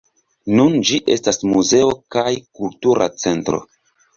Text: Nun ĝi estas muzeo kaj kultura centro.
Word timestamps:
Nun 0.59 0.77
ĝi 0.89 0.97
estas 1.17 1.39
muzeo 1.51 1.93
kaj 2.17 2.27
kultura 2.61 3.11
centro. 3.25 3.63